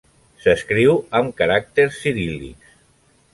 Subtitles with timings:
[0.45, 2.75] S'escriu amb caràcters ciríl·lics.